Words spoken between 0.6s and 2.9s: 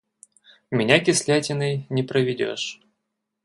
Меня кислятиной не проведешь!